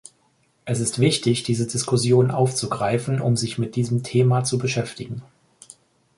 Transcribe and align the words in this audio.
Es 0.65 0.79
ist 0.79 0.97
wichtig, 0.97 1.43
diese 1.43 1.67
Diskussion 1.67 2.31
aufzugreifen, 2.31 3.21
um 3.21 3.35
sich 3.35 3.59
mit 3.59 3.75
diesem 3.75 4.01
Thema 4.01 4.43
zu 4.43 4.57
beschäftigen. 4.57 5.21